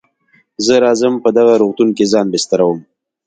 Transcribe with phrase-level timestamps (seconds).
[0.65, 2.79] زه راځم په دغه روغتون کې ځان بستروم.